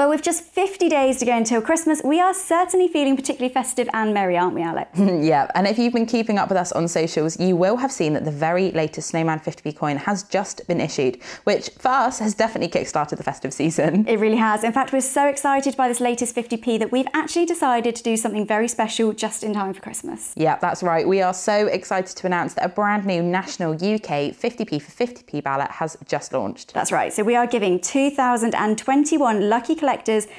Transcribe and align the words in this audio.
Well, 0.00 0.08
with 0.08 0.22
just 0.22 0.44
50 0.44 0.88
days 0.88 1.18
to 1.18 1.26
go 1.26 1.36
until 1.36 1.60
Christmas, 1.60 2.00
we 2.02 2.20
are 2.20 2.32
certainly 2.32 2.88
feeling 2.88 3.16
particularly 3.16 3.52
festive 3.52 3.86
and 3.92 4.14
merry, 4.14 4.34
aren't 4.34 4.54
we, 4.54 4.62
Alex? 4.62 4.98
yeah, 4.98 5.50
and 5.54 5.66
if 5.66 5.78
you've 5.78 5.92
been 5.92 6.06
keeping 6.06 6.38
up 6.38 6.48
with 6.48 6.56
us 6.56 6.72
on 6.72 6.88
socials, 6.88 7.38
you 7.38 7.54
will 7.54 7.76
have 7.76 7.92
seen 7.92 8.14
that 8.14 8.24
the 8.24 8.30
very 8.30 8.70
latest 8.70 9.10
Snowman 9.10 9.40
50p 9.40 9.76
coin 9.76 9.98
has 9.98 10.22
just 10.22 10.66
been 10.66 10.80
issued, 10.80 11.20
which 11.44 11.68
for 11.78 11.88
us 11.88 12.18
has 12.18 12.32
definitely 12.32 12.70
kickstarted 12.70 13.18
the 13.18 13.22
festive 13.22 13.52
season. 13.52 14.08
It 14.08 14.18
really 14.18 14.38
has. 14.38 14.64
In 14.64 14.72
fact, 14.72 14.94
we're 14.94 15.02
so 15.02 15.26
excited 15.26 15.76
by 15.76 15.86
this 15.86 16.00
latest 16.00 16.34
50p 16.34 16.78
that 16.78 16.90
we've 16.90 17.08
actually 17.12 17.44
decided 17.44 17.94
to 17.96 18.02
do 18.02 18.16
something 18.16 18.46
very 18.46 18.68
special 18.68 19.12
just 19.12 19.44
in 19.44 19.52
time 19.52 19.74
for 19.74 19.82
Christmas. 19.82 20.32
Yeah, 20.34 20.56
that's 20.56 20.82
right. 20.82 21.06
We 21.06 21.20
are 21.20 21.34
so 21.34 21.66
excited 21.66 22.16
to 22.16 22.26
announce 22.26 22.54
that 22.54 22.64
a 22.64 22.70
brand 22.70 23.04
new 23.04 23.22
national 23.22 23.74
UK 23.74 24.32
50p 24.32 24.80
for 24.80 25.04
50p 25.04 25.42
ballot 25.42 25.70
has 25.72 25.98
just 26.06 26.32
launched. 26.32 26.72
That's 26.72 26.90
right. 26.90 27.12
So 27.12 27.22
we 27.22 27.36
are 27.36 27.46
giving 27.46 27.78
2,021 27.78 29.50
lucky 29.50 29.74
collectors 29.74 29.89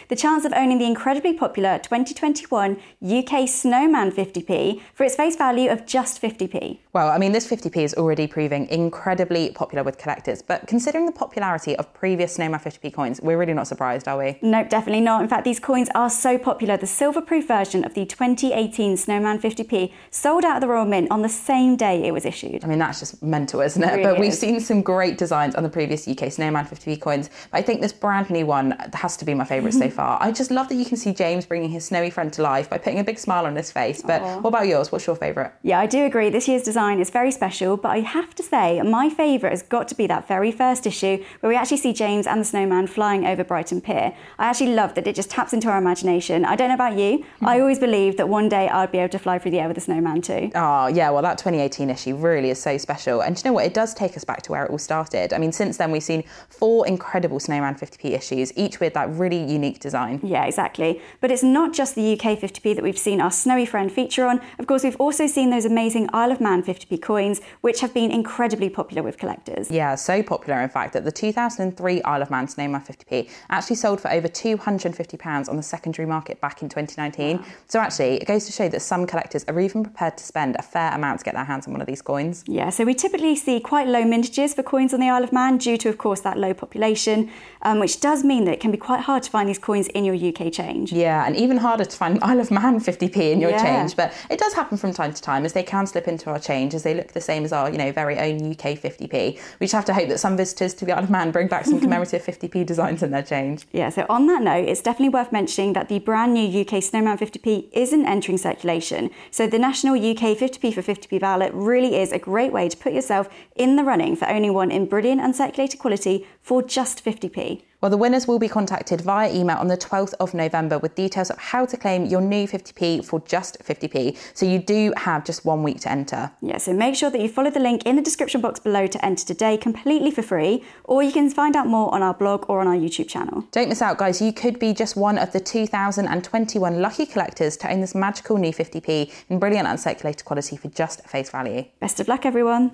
the 0.08 0.16
chance 0.16 0.46
of 0.46 0.54
owning 0.54 0.78
the 0.78 0.86
incredibly 0.86 1.34
popular 1.34 1.78
2021 1.80 2.78
UK 3.04 3.48
Snowman 3.48 4.12
50p 4.12 4.82
for 4.94 5.04
its 5.04 5.16
face 5.16 5.36
value 5.36 5.70
of 5.70 5.86
just 5.86 6.22
50p. 6.22 6.78
Well, 6.94 7.10
I 7.10 7.18
mean, 7.18 7.32
this 7.32 7.50
50p 7.50 7.78
is 7.78 7.94
already 7.96 8.28
proving 8.28 8.68
incredibly 8.68 9.52
popular 9.52 9.84
with 9.84 9.98
collectors, 9.98 10.42
but 10.42 10.68
considering 10.68 11.06
the 11.06 11.12
popularity 11.12 11.76
of 11.76 11.94
previous 11.94 12.36
Snowman 12.36 12.60
50p 12.60 12.94
coins, 12.94 13.20
we're 13.22 13.38
really 13.38 13.54
not 13.54 13.68
surprised, 13.68 14.08
are 14.08 14.18
we? 14.18 14.40
Nope, 14.42 14.70
definitely 14.70 15.02
not. 15.02 15.22
In 15.22 15.28
fact, 15.28 15.44
these 15.44 15.60
coins 15.60 15.90
are 15.96 16.10
so 16.10 16.38
popular. 16.38 16.78
The 16.78 16.88
silver-proof 16.88 17.48
version 17.48 17.84
of 17.84 17.94
the 17.94 18.06
2018 18.06 18.98
Snowman 18.98 19.40
50p 19.40 19.92
sold 20.10 20.46
out 20.46 20.58
of 20.58 20.62
the 20.62 20.68
Royal 20.68 20.86
Mint 20.86 21.12
on 21.12 21.22
the 21.22 21.30
same 21.30 21.76
day 21.76 22.04
it 22.06 22.12
was 22.12 22.26
issued. 22.26 22.64
I 22.64 22.68
mean, 22.68 22.80
that's 22.80 23.00
just 23.00 23.22
mental, 23.22 23.62
isn't 23.62 23.82
it? 23.82 23.88
it 23.88 23.92
really 23.92 24.04
but 24.04 24.20
we've 24.20 24.34
seen 24.34 24.60
some 24.60 24.82
great 24.82 25.18
designs 25.18 25.56
on 25.56 25.64
the 25.64 25.70
previous 25.70 26.08
UK 26.08 26.32
Snowman 26.32 26.66
50p 26.66 27.02
coins, 27.02 27.30
but 27.52 27.58
I 27.58 27.62
think 27.62 27.82
this 27.82 27.94
brand 27.94 28.30
new 28.30 28.46
one 28.46 28.72
has 28.94 29.18
to 29.18 29.26
be 29.26 29.31
my 29.38 29.46
favourite 29.46 29.74
so 29.74 29.82
mm-hmm. 29.82 29.96
far. 29.96 30.18
I 30.22 30.32
just 30.32 30.52
love 30.52 30.70
that 30.70 30.76
you 30.76 30.86
can 30.86 30.98
see 30.98 31.14
James 31.14 31.46
bringing 31.46 31.70
his 31.70 31.86
snowy 31.86 32.10
friend 32.10 32.32
to 32.34 32.42
life 32.42 32.70
by 32.70 32.78
putting 32.78 33.00
a 33.00 33.04
big 33.04 33.18
smile 33.18 33.46
on 33.46 33.56
his 33.56 33.72
face. 33.72 34.02
But 34.02 34.22
what 34.42 34.50
about 34.50 34.68
yours? 34.68 34.92
What's 34.92 35.08
your 35.08 35.16
favourite? 35.16 35.52
Yeah, 35.64 35.80
I 35.80 35.86
do 35.86 36.06
agree. 36.06 36.30
This 36.30 36.48
year's 36.48 36.64
design 36.64 37.00
is 37.00 37.10
very 37.10 37.32
special, 37.32 37.78
but 37.78 37.90
I 37.90 38.00
have 38.00 38.36
to 38.36 38.44
say, 38.44 38.82
my 38.82 39.10
favourite 39.10 39.52
has 39.52 39.64
got 39.64 39.88
to 39.90 39.96
be 39.96 40.08
that 40.08 40.28
very 40.28 40.52
first 40.52 40.86
issue 40.86 41.24
where 41.40 41.50
we 41.50 41.56
actually 41.56 41.78
see 41.78 41.94
James 41.94 42.28
and 42.28 42.42
the 42.42 42.46
snowman 42.46 42.88
flying 42.88 43.26
over 43.26 43.44
Brighton 43.44 43.82
Pier. 43.82 44.16
I 44.40 44.48
actually 44.48 44.74
love 44.74 44.96
that 44.96 45.08
it 45.08 45.16
just 45.16 45.30
taps 45.30 45.54
into 45.54 45.70
our 45.70 45.78
imagination. 45.78 46.46
I 46.46 46.56
don't 46.56 46.70
know 46.70 46.76
about 46.76 46.98
you, 46.98 47.26
I 47.42 47.56
hmm. 47.56 47.62
always 47.62 47.80
believed 47.80 48.18
that 48.18 48.30
one 48.30 48.50
day 48.50 48.70
I'd 48.70 48.92
be 48.92 49.00
able 49.00 49.10
to 49.10 49.20
fly 49.20 49.40
through 49.40 49.52
the 49.52 49.60
air 49.60 49.68
with 49.68 49.78
a 49.78 49.82
snowman 49.82 50.22
too. 50.22 50.52
Oh, 50.56 50.88
yeah, 50.88 51.10
well, 51.10 51.22
that 51.22 51.38
2018 51.38 51.90
issue 51.90 52.16
really 52.16 52.50
is 52.50 52.62
so 52.62 52.78
special. 52.78 53.22
And 53.22 53.36
do 53.36 53.40
you 53.40 53.50
know 53.50 53.54
what? 53.54 53.66
It 53.66 53.74
does 53.74 53.94
take 53.94 54.16
us 54.18 54.24
back 54.24 54.42
to 54.44 54.52
where 54.52 54.66
it 54.66 54.72
all 54.72 54.78
started. 54.78 55.34
I 55.34 55.38
mean, 55.38 55.52
since 55.52 55.78
then, 55.78 55.92
we've 55.92 56.04
seen 56.04 56.24
four 56.50 56.88
incredible 56.88 57.40
Snowman 57.40 57.76
50p 57.76 58.12
issues, 58.12 58.56
each 58.58 58.80
with 58.80 58.94
that 58.94 59.10
really 59.22 59.42
unique 59.60 59.80
design. 59.80 60.20
Yeah, 60.24 60.46
exactly. 60.46 61.02
But 61.22 61.32
it's 61.32 61.44
not 61.44 61.74
just 61.74 61.96
the 61.96 62.14
UK 62.14 62.40
50p 62.40 62.76
that 62.76 62.84
we've 62.84 62.98
seen 62.98 63.22
our 63.22 63.32
snowy 63.32 63.66
friend 63.66 63.92
feature 63.92 64.26
on. 64.26 64.42
Of 64.60 64.66
course, 64.68 64.84
we've 64.84 65.00
also 65.06 65.28
seen 65.28 65.52
those 65.52 65.66
amazing 65.66 66.10
Isle 66.14 66.32
of 66.32 66.42
Man 66.42 66.64
50p 66.64 67.02
coins, 67.02 67.40
which 67.62 67.80
have 67.82 67.94
been 67.94 68.12
incredibly 68.12 68.70
popular 68.70 69.04
with 69.04 69.18
collectors. 69.18 69.70
Yeah, 69.70 69.96
so 69.96 70.24
popular, 70.24 70.60
in 70.62 70.70
fact, 70.70 70.94
that 70.94 71.06
the 71.06 71.12
2003 71.12 72.02
Isle 72.02 72.22
of 72.22 72.32
Man 72.32 72.48
Snowman 72.48 72.82
50p 72.82 73.30
actually 73.50 73.76
sold 73.76 74.02
for 74.02 74.12
over 74.12 74.28
£250 74.28 75.50
on 75.50 75.56
the 75.56 75.64
secondary 75.64 76.08
market 76.08 76.42
back 76.42 76.62
in 76.64 76.70
2019. 76.70 77.46
So, 77.68 77.80
actually, 77.80 78.16
it 78.16 78.26
goes 78.26 78.46
to 78.48 78.52
show 78.52 78.68
that 78.70 78.82
some 78.82 79.06
collectors 79.06 79.44
are 79.48 79.60
even 79.60 79.84
prepared 79.84 80.18
to 80.18 80.24
spend 80.24 80.56
a 80.58 80.64
fair 80.64 80.92
amount 80.94 81.20
to 81.20 81.26
get 81.26 81.36
their 81.36 81.44
hands 81.44 81.68
on 81.68 81.74
one 81.74 81.82
of 81.82 81.88
these 81.88 82.02
coins. 82.02 82.44
Yeah, 82.48 82.70
so 82.72 82.84
we 82.84 82.96
typically 82.96 83.36
see 83.36 83.60
quite 83.60 83.88
low 83.88 84.04
mintages 84.04 84.56
for 84.56 84.64
coins 84.64 84.94
on 84.94 85.00
the 85.00 85.10
Isle 85.10 85.24
of 85.24 85.32
Man 85.32 85.58
due 85.58 85.78
to, 85.78 85.90
of 85.90 85.98
course, 85.98 86.22
that 86.22 86.38
low 86.38 86.54
population, 86.54 87.30
um, 87.62 87.80
which 87.80 88.00
does 88.00 88.24
mean 88.24 88.46
that 88.46 88.54
it 88.54 88.60
can 88.60 88.72
be 88.72 88.78
quite 88.78 89.02
hard 89.02 89.11
to 89.20 89.30
find 89.30 89.48
these 89.50 89.60
coins 89.60 89.88
in 89.90 90.06
your 90.06 90.16
UK 90.16 90.52
change. 90.52 90.92
Yeah, 90.92 91.26
and 91.26 91.36
even 91.36 91.58
harder 91.58 91.86
to 91.86 91.98
find 91.98 92.20
Isle 92.22 92.40
of 92.40 92.52
Man 92.52 92.80
50p 92.80 93.32
in 93.32 93.40
your 93.42 93.52
Yeah. 93.52 93.64
change. 93.64 93.96
But 93.96 94.14
it 94.30 94.40
does 94.40 94.54
happen 94.54 94.78
from 94.78 94.94
time 94.94 95.14
to 95.14 95.22
time 95.22 95.46
as 95.46 95.54
they 95.54 95.64
can 95.64 95.88
slip 95.88 96.08
into 96.08 96.30
our 96.30 96.40
change 96.40 96.74
as 96.74 96.84
they 96.84 96.94
look 96.94 97.14
the 97.14 97.22
same 97.22 97.44
as 97.46 97.52
our, 97.54 97.70
you 97.70 97.78
know, 97.78 97.92
very 97.92 98.18
own 98.18 98.52
UK 98.52 98.76
50p. 98.76 99.40
We 99.60 99.66
just 99.66 99.74
have 99.74 99.86
to 99.86 99.94
hope 99.94 100.10
that 100.10 100.20
some 100.20 100.38
visitors 100.38 100.74
to 100.76 100.86
the 100.86 100.94
Isle 100.94 101.04
of 101.04 101.10
Man 101.10 101.32
bring 101.32 101.48
back 101.48 101.66
some 101.66 101.80
commemorative 101.86 102.24
50p 102.24 102.66
designs 102.66 103.04
in 103.04 103.12
their 103.12 103.24
change. 103.24 103.66
Yeah, 103.72 103.90
so 103.90 104.06
on 104.10 104.28
that 104.28 104.42
note, 104.42 104.68
it's 104.68 104.82
definitely 104.82 105.10
worth 105.10 105.32
mentioning 105.32 105.74
that 105.74 105.90
the 105.90 106.00
brand 106.00 106.34
new 106.34 106.62
UK 106.62 106.82
Snowman 106.84 107.18
50p 107.18 107.70
isn't 107.74 108.06
entering 108.06 108.38
circulation. 108.38 109.10
So 109.32 109.48
the 109.48 109.60
national 109.60 109.96
UK 109.96 110.38
50p 110.38 110.74
for 110.74 110.82
50p 110.82 111.20
ballot 111.20 111.52
really 111.54 111.96
is 111.98 112.12
a 112.12 112.20
great 112.20 112.52
way 112.52 112.70
to 112.70 112.78
put 112.78 112.94
yourself 112.94 113.30
in 113.56 113.76
the 113.76 113.84
running 113.84 114.16
for 114.16 114.28
owning 114.28 114.54
one 114.54 114.72
in 114.72 114.86
brilliant 114.86 115.22
uncirculated 115.22 115.80
quality 115.80 116.28
for 116.42 116.62
just 116.62 117.04
50p. 117.04 117.64
Well, 117.82 117.90
the 117.90 117.98
winners 117.98 118.28
will 118.28 118.38
be 118.38 118.48
contacted 118.48 119.02
via 119.02 119.34
email 119.34 119.58
on 119.58 119.68
the 119.68 119.76
12th 119.76 120.14
of 120.20 120.36
November 120.36 120.78
with 120.78 120.94
details 120.94 121.32
of 121.32 121.40
how 121.40 121.66
to 121.66 121.76
claim 121.76 122.06
your 122.06 122.22
new 122.22 122.48
50p 122.48 123.04
for 123.04 123.22
just 123.22 123.58
50p. 123.64 124.16
So 124.36 124.46
you 124.46 124.60
do 124.60 124.94
have 124.98 125.26
just 125.26 125.46
one 125.46 125.64
week 125.64 125.80
to 125.82 125.92
enter. 125.92 126.32
Yeah, 126.44 126.60
so 126.60 126.74
make 126.74 126.94
sure 126.94 127.10
that 127.10 127.20
you 127.20 127.28
follow 127.28 127.50
the 127.50 127.60
link 127.60 127.88
in 127.88 127.96
the 127.96 128.04
description 128.04 128.40
box 128.40 128.60
below 128.60 128.86
to 128.86 129.04
enter 129.04 129.26
today 129.26 129.58
completely 129.58 130.12
for 130.12 130.22
free, 130.22 130.64
or 130.84 131.02
you 131.02 131.12
can 131.12 131.32
find 131.32 131.56
out 131.56 131.66
more 131.66 131.92
on 131.92 132.04
our 132.04 132.14
blog 132.14 132.48
or 132.48 132.60
on 132.62 132.68
our 132.68 132.76
YouTube 132.76 133.08
channel. 133.08 133.48
Don't 133.52 133.68
miss 133.68 133.82
out, 133.82 133.98
guys. 133.98 134.22
You 134.22 134.32
could 134.32 134.60
be 134.60 134.76
just 134.76 134.96
one 134.96 135.18
of 135.18 135.32
the 135.32 135.40
2,021 135.40 136.82
lucky 136.82 137.08
collectors 137.08 137.58
to 137.58 137.72
own 137.72 137.82
this 137.82 137.96
magical 137.96 138.38
new 138.38 138.54
50p 138.54 139.12
in 139.30 139.40
brilliant 139.40 139.68
uncirculated 139.68 140.24
quality 140.24 140.56
for 140.56 140.68
just 140.68 141.04
face 141.10 141.32
value. 141.32 141.66
Best 141.80 142.00
of 142.00 142.08
luck, 142.08 142.28
everyone. 142.28 142.70